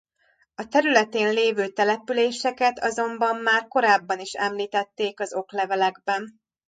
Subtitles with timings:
[0.55, 6.41] A területén lévő településeket azonban már korábban is említették az oklevelekben.